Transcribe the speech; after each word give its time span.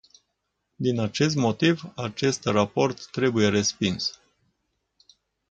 Din 0.75 0.99
acest 0.99 1.35
motiv, 1.35 1.83
acest 1.95 2.45
raport 2.45 3.07
trebuie 3.11 3.49
respins. 3.49 4.19